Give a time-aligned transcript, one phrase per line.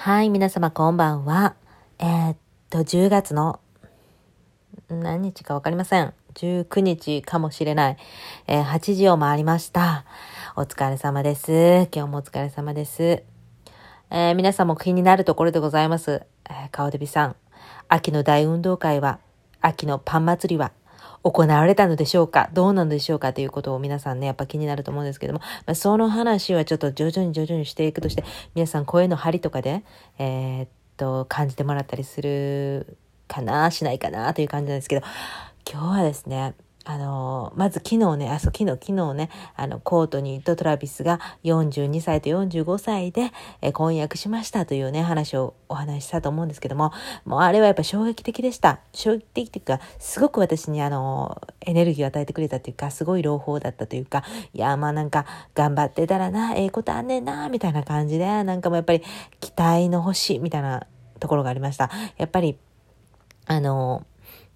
[0.00, 1.56] はい、皆様こんばんは。
[1.98, 2.36] えー、っ
[2.70, 3.58] と、10月の
[4.88, 6.14] 何日かわかりません。
[6.34, 7.96] 19日かもしれない。
[8.46, 10.04] えー、8時を回りました。
[10.54, 11.88] お疲れ様です。
[11.92, 13.02] 今日もお疲れ様です。
[13.02, 16.22] えー、皆さんも気になるところでございます。
[16.48, 17.36] えー、顔デビさん。
[17.88, 19.18] 秋の大運動会は、
[19.60, 20.70] 秋のパン祭りは、
[21.30, 22.50] 行われたのでしょうか？
[22.52, 23.32] どうなのでしょうか？
[23.32, 28.24] ということを皆さんね、やっぱ気になると思うんですけども、まあ、その話はちょっと徐々に徐々にしていくとして、
[28.54, 29.82] 皆さん声の張りとかで、
[30.18, 32.96] えー、っと、感じてもらったりする
[33.26, 35.06] かなしないかなという感じなんですけど、
[35.70, 36.54] 今日はですね、
[36.90, 46.92] あの、まず昨日ね、あ、そう、昨日、昨日ね、あの、コートニーとトラビスが42歳と45歳で、え婚約しましたというね、話をお話ししたと思うんですけども、
[47.26, 48.80] もうあれはやっぱ衝撃的でした。
[48.94, 54.24] 衝撃的というか、すごく私にあの、エネルギーを与えてくれたというか、すごい朗報だったというか、
[54.54, 59.02] いや、まあなんか、頑張ってたらな、ええことあんねんな、みたいな感じで、なんかもやっぱり、
[59.40, 60.86] 期待の星、みたいな
[61.20, 61.90] ところがありました。
[62.16, 62.56] やっぱり、
[63.44, 64.06] あの、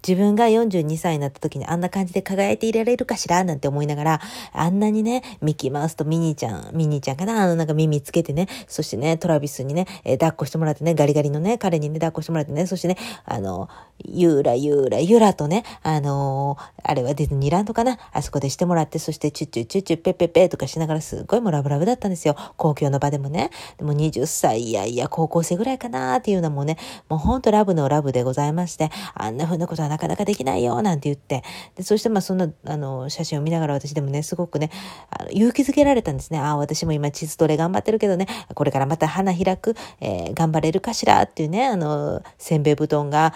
[0.05, 3.43] 自分が42歳になった時にあんな感じで輝いていられるかしら？
[3.43, 7.43] なんて思いながら、あんなにね、ミキーマウスとミニーちゃん、ミニーちゃんかな？
[7.43, 13.69] あのなんか耳つけてね、そしてね、トラビスにね、えー、抱っこしてもらってね、ガリガリのね、彼にね、抱っこしてもらってね、そしてね、あの、
[14.03, 17.97] ゆらゆらゆらとね、あのー、あれはディズニーランドかな？
[18.11, 22.35] あそこでしてもらって、そしてチュッチュッチュッチュッペッペッペとかしながらすっごいもうラブラブだったんですよ。
[22.57, 23.51] 公共の場でもね。
[23.77, 26.77] でも20歳、いやいや、高校生ぐらいかなっていうのもね、
[27.09, 31.43] もうほんとラブのラブでございまして、あんな風なことはなかなかできないよ、なんて言って。
[31.75, 34.71] で、そしてまあそんな、あの、写真を見ながら私でもね、すごくね、
[35.09, 36.39] あの勇気づけられたんですね。
[36.39, 41.21] ああ、私も今地図トレ頑張ってるけどね、これからまた花開く、えー、頑張れるかしら？
[41.23, 43.33] っていうね、あの、せんべい布団が、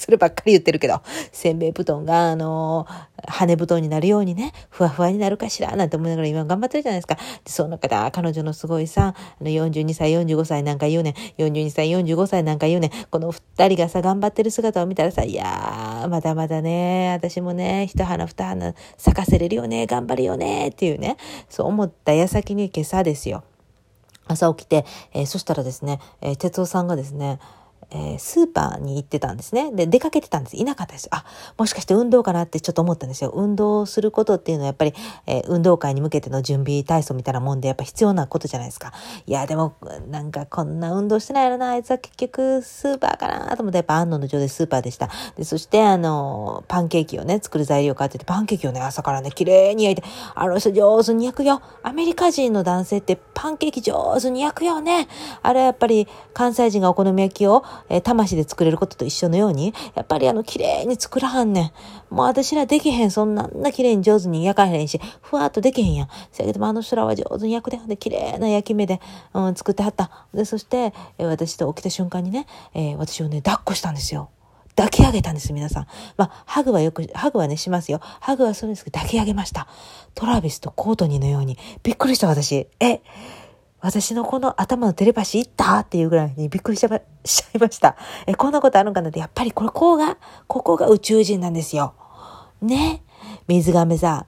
[0.02, 2.86] そればっかり言ってるけど、せんべい布団が、あの
[3.26, 7.16] 羽布団になるようにね、ふわふわになるかしら、なんて思いながら今頑張ってるじゃないですか。
[7.44, 11.14] で、その中で、彼女のすごいさ、あの42歳、45歳なんか言うねん。
[11.42, 12.90] 42歳、45歳なんか言うねん。
[13.10, 21.18] この二人がさ、頑張ってる姿を見たらさ、いやー、まだまだね、私もね、一花二花咲かせれるよね、頑張るよね、っていうね、
[21.50, 23.44] そう思った矢先に今朝ですよ。
[24.30, 27.38] 朝起きて、えー、そしたらですね、えー、哲夫さんがですね、
[27.90, 29.72] えー、スーパーに行ってたんですね。
[29.72, 30.56] で、出かけてたんです。
[30.56, 31.08] いなかったです。
[31.10, 31.24] あ、
[31.58, 33.30] もしかして運動かなってちょっと思ったんですよ。
[33.34, 34.94] 運動することっていうのはやっぱり、
[35.26, 38.92] えー、運動会に向けての準備体操みたいなもんでやっぱ必要なことじゃないですか。
[39.26, 39.74] いや、でも、
[40.08, 45.08] なんかこんな運動してないやろな、あいつは結局スーパーかなと思って、やっぱ安野の上でスーパーでした。
[45.36, 51.60] で、そしてあの、パンケーキをね、作る材料買ってて、パンケーキをね、朝からね、綺麗に焼いて、あの人上手に焼くよ。
[51.82, 55.08] アメリカ人の男性ってパンケーキ上手に焼くよね。
[55.42, 61.72] あれやっぱり関西人がお好み焼きを、えー、魂で作れることと一緒のように、やっぱりあの、綺麗に作らはんね
[62.10, 62.14] ん。
[62.14, 66.08] もう私らできへん、そんな、んな綺麗に上手に焼かへんし、ふわっとできへんやん。
[66.32, 69.00] せやけどもあの人らは上手に焼くで、で、綺麗な焼き目で、
[69.34, 70.26] うん、作ってはった。
[70.34, 74.30] で、そして、えー、私と起きた瞬間にね、えー、私をね、抱っこしたんですよ。
[74.76, 75.86] 抱き上げたんです、皆さん。
[76.16, 78.00] まあ、ハグはよく、ハグはね、しますよ。
[78.02, 79.66] ハグはそうですけど、抱き上げました。
[80.14, 81.58] トラビスとコートニーのように。
[81.82, 82.66] びっくりした、私。
[82.80, 83.00] え、
[83.80, 87.96] 私のこの頭のテレパシーいったっていうぐらいにびっくりしちゃいました。
[88.26, 91.94] え、こんなことあるんかなって、やっぱりこ、ここが、ここが宇宙人なんですよ。
[92.60, 93.02] ね。
[93.48, 94.26] 水亀さん。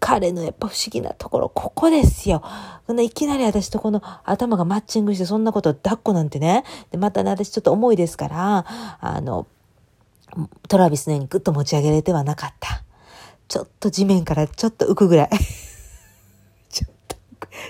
[0.00, 2.42] 彼のやっぱ不思議なところ、ここですよ。
[2.88, 6.64] いきなり私とこの頭がマッチングして、そんなこと抱っこなんてね。
[6.90, 8.64] で、またね、私ちょっと重いですから、
[9.00, 9.46] あの、
[10.68, 12.82] トラビスのようにグッと持ち上げれてはなかった。
[13.48, 15.30] ちょっと地面からちょっと浮くぐらい。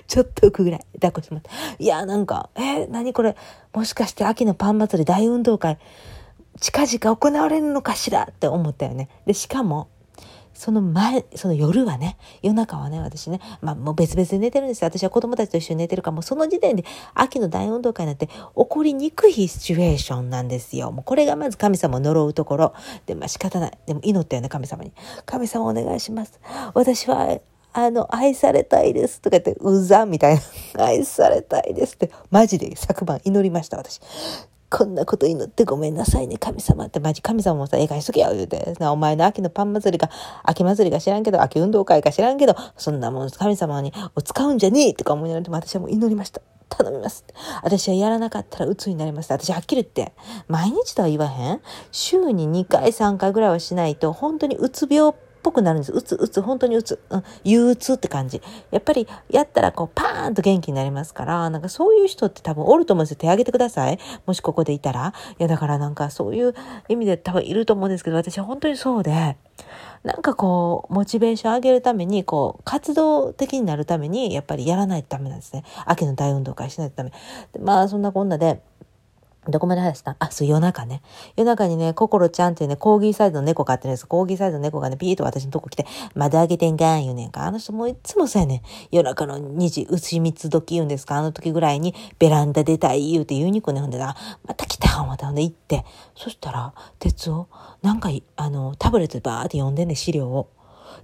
[0.06, 1.82] ちょっと浮くぐらい抱っこしてもらって。
[1.82, 3.36] いや、なんか、えー、何これ、
[3.72, 5.78] もしかして秋のパン祭り大運動会、
[6.60, 9.08] 近々行われるのかしらって思ったよね。
[9.26, 9.88] で、しかも、
[10.52, 14.88] その前、その夜はね、夜中はね、私ね、まあもう別々で寝てるんですよ。
[14.88, 16.84] 私は子供たちと一緒に寝てるから、もうその時点で
[17.14, 20.92] 秋の大運動会なんて起こりにくいシチュエーションなんですよ。
[20.92, 22.74] もうこれがまず神様を呪うところ。
[23.06, 23.78] で、まあ仕方ない。
[23.86, 24.92] でも祈ったよね、神様に。
[25.24, 26.38] 神様お願いします。
[26.74, 27.38] 私は
[27.72, 30.40] あの、愛されたいですとか言って、うざみたいな。
[30.84, 34.00] 愛されたいですって、マジで昨晩祈りました、私。
[34.70, 38.74] こんなこと祈ってごめんなさいね、神様って、マジ神様もさ、ええかしとけよ、言うて。
[38.80, 40.10] お前の秋のパン祭りが、
[40.44, 46.40] 秋祭りか知らんけど、秋運動会か知らんけど、そんなもん神様にお使うんじゃねえとか思いながら、私はもう祈りました。
[46.70, 47.24] 頼みます。
[47.62, 49.32] 私はやらなかったら鬱になります。
[49.32, 50.12] 私はっきり言って、
[50.48, 51.60] 毎日とは言わへん
[51.90, 55.92] 週に2回3回ぐらいはしないと、本当にうつ病っぽくなるんです。
[55.92, 57.00] 打つ、打つ、本当に打つ。
[57.10, 58.40] うん、憂鬱って感じ。
[58.70, 63.16] やっぱり、やったらこう、パーンと元気になりますから、なんかそういう人って多分おると思うんですよ。
[63.16, 63.98] 手挙げてください。
[64.26, 65.12] もしここでいたら。
[65.38, 66.54] いや、だからなんかそういう
[66.88, 69.36] 意味で多分いると思うんですけど、私は本当にそうで、
[70.02, 75.64] なんかこう、モチベーション上げるために、こう、活動的になるために、やっぱりやらないとダメなんですね。
[75.84, 77.12] 秋の大運動会しないとダメ。
[77.60, 78.62] まあ、そんなこんなで、
[79.48, 80.16] どこまで話した？
[80.18, 81.00] あ、そう、夜中ね。
[81.34, 84.06] 夜中にね、ココロちゃんっていうね、コーギーサイズの猫飼ってるんです。
[84.06, 87.46] コーギーサイズの猫がね、ピーと私のとこ来て、窓開けてんかん言うねんか。
[87.46, 88.62] あの人もいつもそうやねん。
[88.90, 91.16] 夜中の2時、牛蜜時言うんですか？
[91.16, 94.14] あの時ぐらいに、ベランダ出たい言うて言うにこね、ほんでな、
[94.46, 95.86] また来た思ったほんで行って。
[96.14, 97.48] そしたら、鉄を、
[97.80, 100.50] なんか、あの、タブレットでバーって読んでんねん、資料を。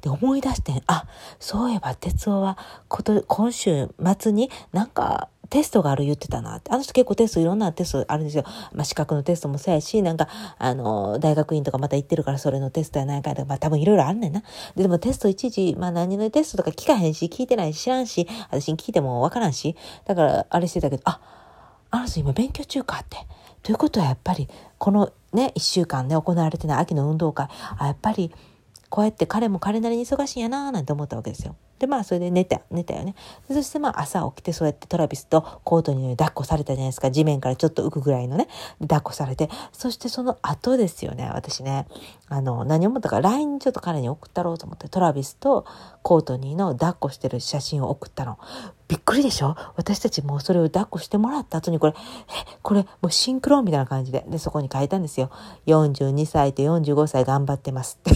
[0.02, 1.06] で、思い出して、あ、
[1.38, 2.58] そういえば、哲夫は、
[2.88, 6.70] こと、今週末になんか、テストがある言ってたなって。
[6.70, 8.44] あの人結構テストいろんなテストあるんですよ。
[8.72, 10.28] まあ、資格のテストもそうやし、なんか、
[10.58, 14.42] あの、大学院とかまた行ってるからそれのテストやないかとか、まあ多分いろいろあんねんな。
[14.74, 21.20] ででもテスト一時、まあ何のテストとか聞かへんし、聞いてないし、知らんし、私に聞いてもわからんし、だからあれしてたけど、あ、
[21.90, 23.18] あの人今勉強中かって。
[23.62, 24.48] ということはやっぱり、
[24.78, 27.48] このね、一週間ね、行われてない秋の運動会、
[27.78, 28.32] あ、やっぱり、
[28.88, 31.56] こうやって彼も彼なりに忙しいんやなーなんて思ったわけですよ。
[31.78, 33.14] で、まあ、それで寝た、寝たよね。
[33.48, 37.10] そしてまあ、朝起きてそうやってトラビスとコートニーに抱っこされたじゃないですか。
[37.10, 38.48] 地面からちょっと浮くぐらいのね。
[38.80, 39.50] 抱っこされて。
[39.72, 41.86] そしてその後ですよね、私ね。
[42.28, 45.66] あの、何を思ったか、LINE ちょっと彼に送ったろうと思って、トラビスと
[46.02, 48.38] コートニーの抱っこしてる写真を送ったの。
[48.88, 49.56] びっくりでしょ？
[49.74, 54.24] 私たちもうそれを抱っこしてもらった後にこれ、え、これもうシンクロみたいな感じで。
[54.28, 55.30] で、そこに書いたんですよ。
[55.66, 58.12] 42歳と45歳頑張ってますって。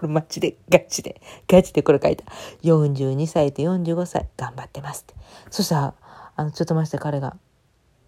[0.00, 2.24] これマジで、ガチで、ガチでこれ書いた。
[2.62, 5.14] 42歳と45歳、頑張ってますって。
[5.50, 5.94] そしたら、
[6.36, 7.36] あの、ちょっと待って彼が、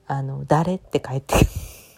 [0.07, 1.35] あの、誰って帰って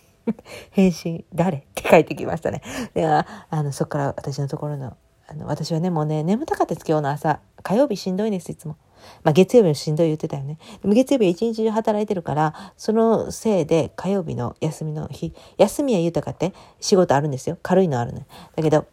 [0.73, 2.61] 返信、誰って書いてきましたね。
[2.93, 4.97] で、あの、そっから私のところの、
[5.29, 7.39] あの、私はね、もうね、眠たかったです、今日の朝。
[7.63, 8.77] 火曜日しんどいです、いつも。
[9.23, 10.59] まあ、月曜日もしんどい言ってたよね。
[10.83, 17.59] でも月曜日は一日中働いてるから、そのせいで火曜日の休みの日、休みは豊かって仕事あるんですよ。
[17.63, 18.27] 軽いのあるね。
[18.57, 18.87] だけど、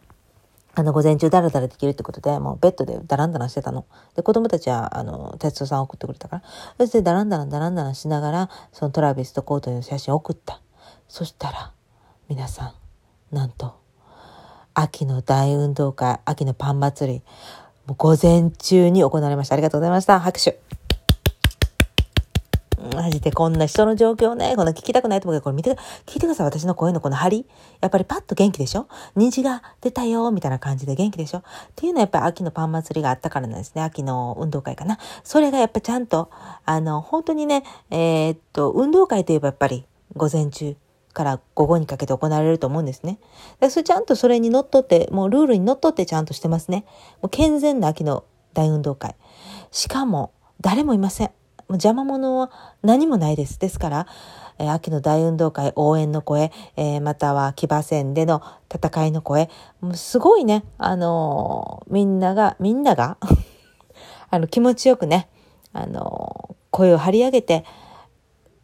[0.74, 3.84] あの、午前中ダラダラできるってことで、もうベッドでダランダランしてたの。
[4.16, 6.42] で、子供たちは、あの、哲夫さん送ってくれたから。
[6.78, 10.60] そしてダランダランダランダランしながら、そのトラビスとコートの写真を送った。
[11.08, 11.72] そしたら、
[12.28, 12.74] 皆さ
[13.32, 13.74] ん、なんと、
[14.72, 17.22] 秋の大運動会、秋のパン祭り、
[17.86, 19.54] もう午前中に行われました。
[19.54, 20.20] ありがとうございました。
[20.20, 20.81] 拍手。
[23.02, 25.72] マジでこんな人の状況ね、こんな聞きたくないと思うけど、これ見て、
[26.06, 26.46] 聞いてください。
[26.46, 27.46] 私の声のこの張り。
[27.80, 28.86] やっぱりパッと元気でしょ？
[29.16, 31.38] 虹が出たよ、みたいな感じで元気でしょ？
[31.38, 31.42] っ
[31.74, 33.82] ていうのはやっぱり秋のパン祭りがあったからなんですね。
[33.82, 35.00] 秋の運動会かな。
[35.24, 36.30] それがやっぱちゃんと、
[36.64, 39.84] あの、本当にね、えー、っと、運動会といえばやっぱり
[40.14, 40.76] 午前中。
[41.12, 43.18] から午後にかけて行われると思うんですね。
[43.60, 46.86] でそれちゃんとそれにのっとって、もうルールにのっとってちゃんとしてますね。
[47.20, 48.24] もう健全な秋の
[48.54, 49.14] 大運動会。
[49.72, 50.32] しかも、
[50.62, 51.30] 誰もいません。
[51.70, 52.50] 邪魔者は
[52.82, 53.58] 何もないです。
[53.58, 54.06] ですから、
[54.58, 58.42] えー、秋の大運動会応援の声、えー、または騎馬戦での
[58.72, 59.48] 戦いの声、
[59.80, 63.16] もうすごいね、あのー、みんなが、みんなが
[64.30, 65.28] あの気持ちよくね、
[65.72, 67.64] あの声を張り上げて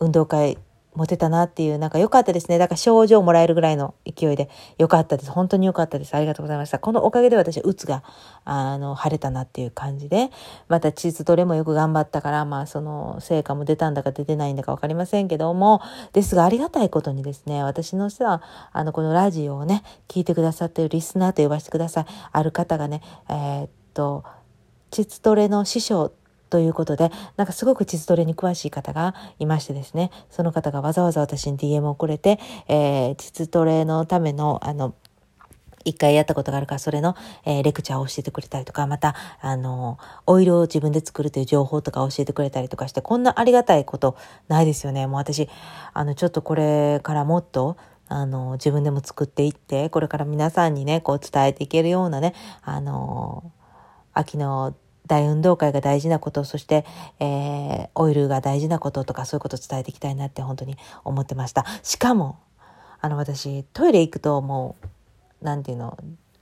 [0.01, 0.59] 運動会
[0.99, 2.59] 持てたなっていう、なんか良かったですね。
[2.59, 5.31] だから症状もらえるぐらいの勢いで良かったです。
[5.31, 6.15] 本当に良かったです。
[6.17, 6.81] ありがとうございました。
[6.81, 8.03] このおかげで私、うつが、
[8.45, 10.31] あの、晴れたなっていう感じで、
[10.67, 15.81] また地図トレもよく頑張ったから、まあ、その、成果も出たんだか出てないんだかわかりませんけども、
[16.13, 18.41] ですが、ありがたいことにですね、私のさ、
[18.73, 22.07] あの、このラジオをね、聞いてくださってるリスナーと呼ばせてください。
[22.33, 24.25] ある方がね、えー、っと、
[24.91, 26.13] 地図トレの師匠
[26.49, 34.95] ということで、なんかすごく地図トレに詳しい方がいましてですね、その方がわざわざ私に DM をくれて、えー、地図トレのための、あの、
[35.85, 44.17] 一回やったことがあるから、それの、えー、レクチャーを教えてくれたりとか、また、あの、オイルを自分で作るという情報とか教えてくれたりとかして、こんなありがたいこと
[44.49, 45.07] ないですよね。
[45.07, 45.49] もう私、
[45.95, 47.77] あの、ちょっとこれからもっと、
[48.09, 53.53] あの、自分でも作っていって、これから皆さんにね、こう伝えていけるようなね、あの、
[54.13, 54.75] 秋の
[55.09, 56.85] 大運動会が大事なこと、そして、
[57.19, 61.65] えー、オイルが大事なこととかそういうことを伝えていきたいなって本当に思ってました。
[61.83, 62.39] しかも、
[63.01, 64.77] あの私、トイレ行くとも
[65.43, 65.97] う、なんていうの、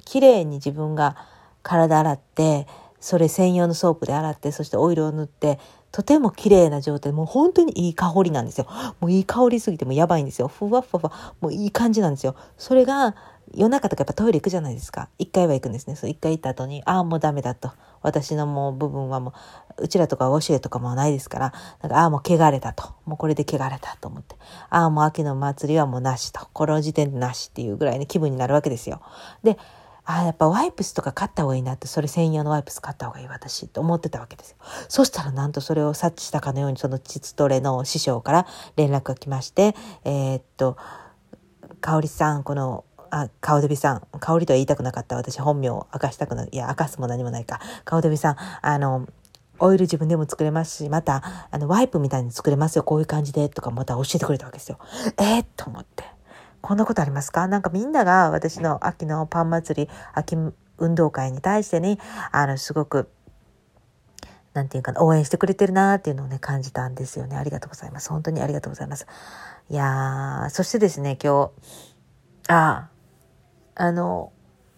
[0.05, 1.17] 綺麗に自分が
[1.63, 2.67] 体洗って、
[3.01, 5.59] それ専用のソープで洗って、そしてオイルを塗って、
[5.93, 8.67] とても綺麗な状態、もう本当にいい香りなんですよ。
[9.01, 10.49] もういい香りすぎてもやばいんですよ。
[10.49, 12.35] ふわふわふわ、もういい感じなんですよ。
[12.59, 13.15] それが、
[13.55, 15.09] 夜中とかやっぱトイレ行くじゃないですか。
[15.19, 15.97] 一回は行くんですね。
[15.97, 17.73] そう、一回行った後に、ああ、もうダメだと。
[18.03, 19.33] 私のもう部分はも
[19.79, 22.95] う、うちらとかウォシュレとかもないですから、なんか、ああ、もう汚れたと。
[23.05, 24.37] もうこれで汚れたと思って。
[24.71, 26.49] ああ、もう秋の祭りはもうなしと。
[26.53, 29.01] この時点でなしっていうぐらいの気分になるわけですよ。
[29.43, 29.59] で、
[30.07, 34.57] ああやっぱワイプスとか買った方がいいなってそれ専用のワイプス買った方がいい私と思ってたわけですよ
[34.89, 39.75] そしたらなんとそれを察知したかのようにその膣トレの師匠から連絡が来まして
[40.05, 40.77] えー、っと
[41.81, 44.03] 香織さんこのあ、顔デビさん。
[44.21, 45.17] 香りとは言いたくなかった。
[45.17, 46.49] 私本名を明かしたくない。
[46.51, 47.61] いや、明かすも何もないか。
[47.85, 48.37] 顔デビさん。
[48.63, 49.07] あの、
[49.59, 52.83] オイル自分でも作れますし、また、あの、ワイプみたいに作れますよ。
[52.83, 53.49] こういう感じで。
[53.49, 54.79] とか、また教えてくれたわけですよ。
[55.19, 56.05] えー、と思って。
[56.61, 57.47] こんなことありますか？
[57.47, 60.37] なんかみんなが私の秋のパン祭り、秋
[60.79, 61.99] 運動会に対してね、
[62.33, 63.09] あの、すごく、
[64.53, 67.37] なんていうかな、応援してくれてるなっていうのをね、感じたんですよね。
[67.37, 68.09] ありがとうございます。
[68.09, 69.07] 本当にありがとうございます。
[69.71, 71.51] いやー、そしてですね、今
[72.49, 72.89] 日、ああ、
[73.79, 74.33] あの、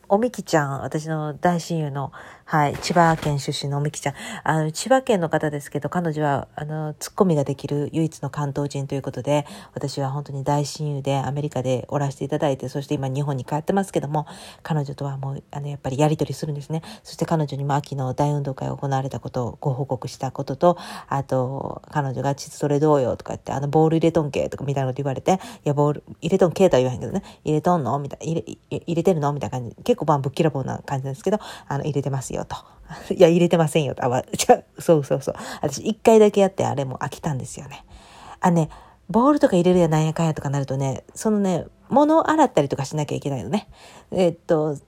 [0.08, 2.10] おみきちゃん、私の大親友の、
[2.50, 4.14] はい、千葉県出身のおみきちゃん。
[4.42, 14.26] あの、千葉県の方ですけど、彼女は、あの、ツッコミができる唯一の関東人ということで、私は本当に大親友でアメリカでおらせていただいて、そして今日本に帰ってますけども、
[14.62, 16.80] 彼女とはもう、あの、やっぱりやりとりするんですね。
[17.02, 27.98] そして彼女にも秋の大運動会が行われたことをご報告したことと、あと、彼女が膣トレどうよとか言って、あの、ボール入れとんけとかみたいなこと言われて、いや、ボール、入れとんけとは言わへんけどね、入れとんの？
[27.98, 29.34] みたいな、入れ、入れてるの？
[29.34, 29.76] みたいな感じ。
[29.84, 32.56] 結構まあ、ぶっきらぼうな感じなんですけど、あの、入れてますよと。
[33.14, 34.04] いや、入れてませんよと。
[34.04, 35.34] あ、じゃそうそうそう。
[35.60, 37.84] 私、一回だけやって、あれも飽きたんですよね。
[38.40, 38.70] あ、ね、
[39.08, 43.68] ボールとか入れるやなんやかんやとかなるとね、そのね、物を洗ったりとかしなきゃいけないのね。
[44.10, 44.80] えっと、ち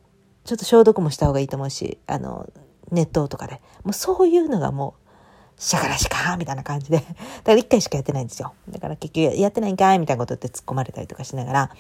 [0.53, 2.49] ょっと消毒もした方がいいと思うし、あの、
[2.91, 3.61] 熱湯とかで。
[3.85, 5.11] もうそういうのがもう、
[5.57, 6.99] シャカラシカーみたいな感じで。
[7.01, 7.15] だか
[7.47, 8.53] ら一回しかやってないんですよ。
[8.69, 11.71] だから結局やってないんかいみたいなことって突っ込まれたりとかしながら、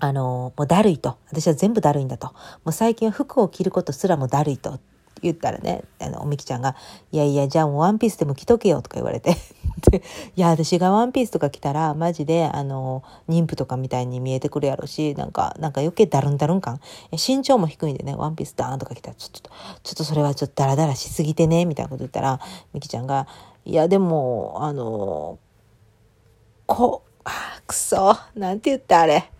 [0.00, 1.18] あの、もうだるいと。
[1.30, 2.28] 私は全部だるいんだと。
[2.28, 2.34] も
[2.66, 4.78] う最近は服を着ることすらもだるいと。
[5.22, 6.76] 言ったらね、あの、おみきちゃんが、
[7.12, 9.36] いやいや、じゃあもうワンピースでも着とけよとか言われて。
[10.36, 16.80] いや、私がワンピースとか着たら、マジで、あの、妊婦とかみたいに見えてくるやろし、なんか、なんか余計ダルンダルン感。
[17.12, 19.50] 身長も低いんでね、ワンピースダーンとか着たら、ちょっと、
[19.82, 22.40] ちょっとそれはちょっとダラダラしすぎてね、みたいなこと言ったら、
[22.72, 23.26] みきちゃんが、
[23.64, 25.38] いや、でも、あの、
[26.66, 29.30] こ、あ、くそ、なんて言ったあれ。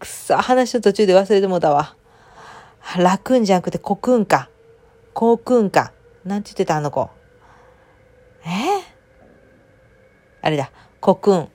[0.00, 1.94] くそ、話の途中で忘れてもうたわ。
[2.98, 4.50] 楽んじゃなくてコクンか。
[5.14, 5.92] コクンか。
[6.24, 7.08] なんて言ってたあの子。
[8.44, 8.48] え？
[10.42, 10.72] あれだ。
[11.00, 11.48] コクン。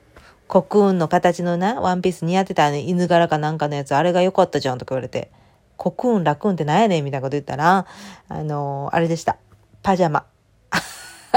[0.48, 2.80] コクーンの形のな、ワンピース似合ってたね。
[2.80, 5.30] 犬柄かなんかのやつ、あれが良かったじゃんとか言われて。
[5.76, 7.86] コクーン、ラクーンって何やねんみたいなこと言ったら、
[8.28, 9.36] あのー、あれでした。
[9.82, 10.24] パジャマ。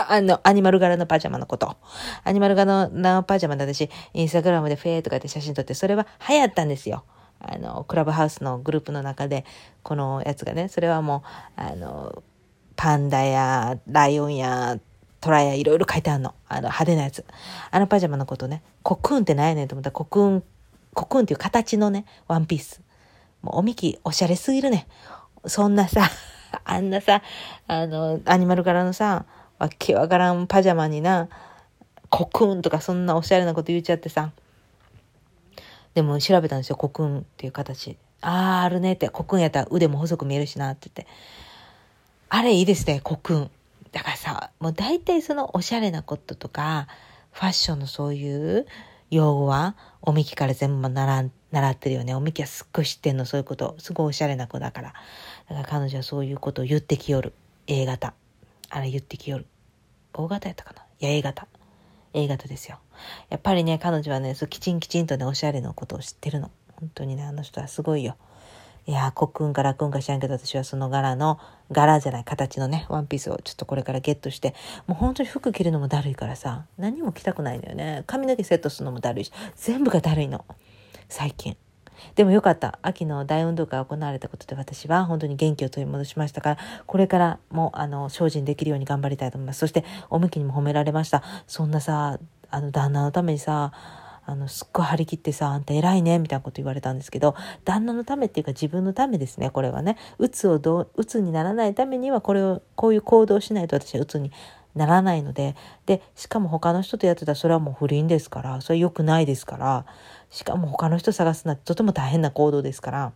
[0.10, 1.78] あの、アニマル柄のパジャマのこと。
[2.24, 7.04] アニマル柄のパジャマで私、インスタグラムでフェーとかって写真撮って、それは流行ったんですよ。
[7.40, 9.46] あの、クラブハウスのグループの中で、
[9.84, 11.24] このやつがね、それはも
[11.58, 12.24] う、あの、
[12.76, 14.80] パンダや、ライオンや、
[15.22, 16.34] トラや、いろいろ書いてあるの。
[16.48, 17.26] あの、派手なやつ。
[17.72, 20.44] あのパジャマのことね、コクーンって何やねんと思ったら、コクーン、
[20.94, 22.82] コクーンっていう形のね、ワンピース。
[23.42, 24.88] もう、おみき、おしゃれすぎるね。
[25.46, 26.10] そんなさ、
[26.66, 27.22] あんなさ、
[27.68, 29.26] あの、アニマル柄のさ、
[29.60, 31.30] わけわからんパジャマにな、
[32.10, 34.32] コクーンとかそんなおしゃれなこと言っちゃってさ。
[35.94, 37.98] でも調べたんですよ、コクーンっていう形。
[38.22, 41.08] あー、あるねって、コクーンやったら腕も細く見えるしなって言って。
[42.30, 43.52] あれいいですね、コクーン。
[43.92, 46.88] だからさ、もう大体そのおしゃれなこととか、
[47.32, 48.66] ファッションのそういう
[49.10, 52.14] 用語は、おみきから全部習習ってるよね。
[52.14, 53.76] おみきはすっごい知ってんの、そういうこと。
[53.80, 54.94] すごいおしゃれな子だから。
[55.50, 57.34] だから彼女はそういうことを言ってきよる。
[57.68, 58.14] A 型。
[58.70, 59.48] あれ言ってきよる。
[60.14, 60.82] 大型やったかな？
[61.00, 61.48] いや、A 型。
[62.14, 62.80] A 型ですよ。
[63.30, 66.52] やっぱりね、彼女はね、そうきちんきちんとね、おしゃれのことを知ってるの。
[66.80, 68.16] 本当にね、あの人はすごいよ。
[68.88, 71.40] いやー、コックンかラクンか知らんけど、私はその柄の、
[71.72, 74.56] 柄じゃない形のね、ワンピースをちょっとこれからゲットして、
[74.88, 78.04] もう本当に服着るのもだるいからさ、何も着たくないのよね。
[78.08, 80.44] 髪の毛セットするのもだるいし、全部がだるいの。
[81.08, 81.56] 最近。
[82.16, 82.80] でもよかった。
[82.82, 89.60] 秋の大運動会が行われたことで私は本当に元気を取り戻しましたから、これからもあの精進できるように頑張りたいと思います。
[89.60, 91.24] そしておむきにも褒められました。
[91.48, 92.20] そんなさ、
[92.52, 93.72] あの旦那のためにさ、
[94.30, 99.98] あの、すっごい張り切ってさ、あんた偉いね、みたいなこと言われたんですけど、旦那のためっていうか自分のためですね、これはね。
[100.20, 104.32] うつをどう、うつにならないためには、これを、こういう行動をしないと私はうつに
[104.76, 109.86] ならないので、で、しかも他の人とやってたらそれはもう不倫ですから、それ良くないですから、
[110.30, 113.14] しかも他の人探すのはとても大変な行動ですから、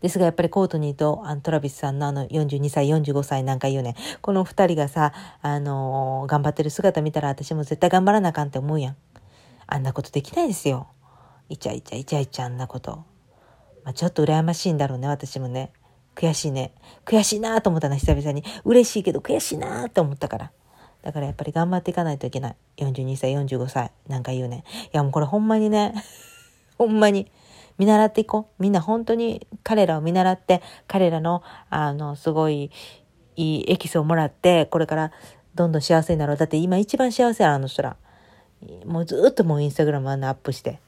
[0.00, 3.96] ですがやっぱりコートニーとアントラビスさんのあの42歳、45歳なんか言うね。
[4.20, 5.12] この二人がさ、
[5.42, 8.96] あのー、頑張ってる姿見たら私も絶対頑張らなあかんって思うやん。
[9.66, 10.88] あんなことできないですよ。
[11.48, 13.04] イチャイチャイチャイチャあんなこと。
[13.84, 15.72] まあ、ちょっと羨ましいんだろうね、私もね。
[16.16, 16.72] 悔しいね。
[17.04, 18.42] 悔しいなと思ったな、久々に。
[18.64, 20.52] 嬉しいけど悔しいなと思ったから。
[21.02, 22.56] だからやっぱり頑張っていかないといけない。
[22.78, 23.92] 42歳、45歳。
[24.08, 24.64] なんか言うね。
[24.92, 25.94] いやもうこれほんまにね、
[26.78, 27.30] ほんまに。
[27.78, 28.62] 見習っていこう。
[28.62, 32.70] みんな本当に彼らを見習って、彼らの、あの、すごい
[33.36, 35.12] いいエキスをもらって、これから
[35.54, 36.36] どんどん幸せになろう。
[36.38, 37.96] だって今一番幸せやあの人ら。
[38.86, 40.80] もうずっともうインスタグラムあんなアップして。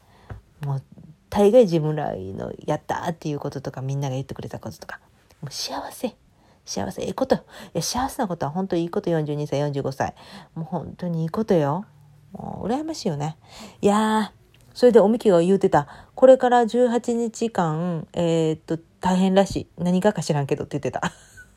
[0.65, 0.83] もう
[1.31, 4.99] 大概自分らのやったっていうこととかみんなが言ってくれたこととか。
[5.41, 6.17] もう幸せ。
[6.65, 7.03] 幸せ。
[7.03, 7.37] ええこと。
[7.37, 7.39] い
[7.75, 10.15] や、幸せなことは本当にいいこと42歳、45歳。
[10.55, 11.87] もう本当にいいことよ。
[12.33, 13.39] もう羨ましいよね。
[13.81, 14.39] いやー、
[14.75, 15.89] それでおみきが言うてた。
[16.15, 19.69] これから18日間、えー、っと、大変らしい。
[19.79, 21.13] 何がか知らんけどって言ってた。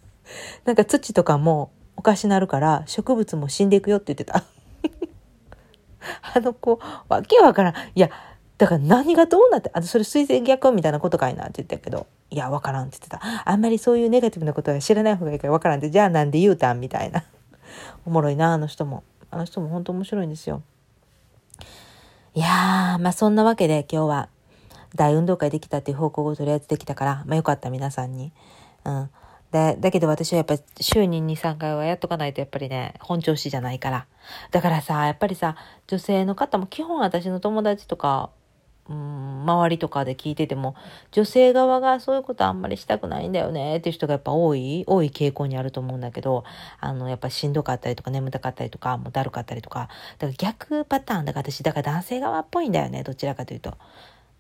[0.66, 4.44] なんか土とかもおかしなるから植物も死んでいくよって言ってた。
[6.36, 7.74] あの子、わけわからん。
[7.96, 8.10] いや、
[8.62, 13.20] だから何がどうなって、あとそれ水星逆みたいなことかいなって言ったけど、いや、わからんって言ってた。
[13.50, 17.24] あんまりそういうネガティブなことは知らない方がいいからわからんって、じゃあなんで言うたんみたいな。
[18.06, 19.04] おもろいな、あの人も。
[19.32, 20.62] あの人も本当面白いんですよ。
[22.36, 24.30] いや、まあそんなわけで今日は
[24.94, 28.32] 大運動会できたっていう報告をとりあえずできたから、まあよかった皆さんに。
[28.86, 29.10] うん。
[29.52, 34.06] で、だけど私はやっぱ週に2、3回はやっとかないとやっぱりね、本調子じゃないから。
[34.52, 35.56] だからさ、やっぱりさ、
[35.88, 38.30] 女性の方も基本私の友達とか、
[38.92, 40.76] うん、周りとかで聞いてても、
[41.12, 46.44] 女性側がそういうことあんまりしたくないんだよねっていう人がやっぱ多い、多い傾向にあると思うんだけど、
[46.80, 53.74] あの、やっぱしんどかったりとか眠たかったりとか、もうだるかったりとか、だから逆パターンだから私、だから男性側っぽいんだよね、どちらかというと。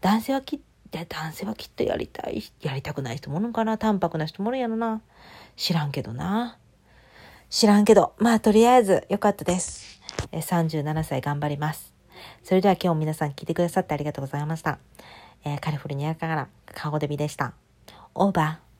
[0.01, 0.59] 男性はきっ
[0.91, 5.01] で、男性はきっとやりたい、やりたくない人もおるんかな淡白な人もおるんやろな。
[5.55, 6.57] 知らんけどな。
[7.49, 10.01] 知らんけど、まあとりあえず良かったです。
[10.33, 12.00] 37歳頑張ります。
[12.43, 14.79] それでは今日も皆さん聞いてくださってありがとうございました。
[15.43, 17.53] えー、カリフォルニアから、カゴデビでした。
[18.13, 18.70] オーバー。